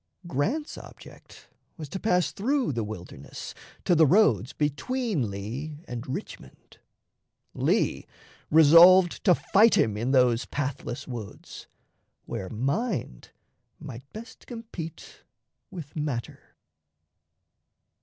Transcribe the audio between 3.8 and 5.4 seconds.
to the roads between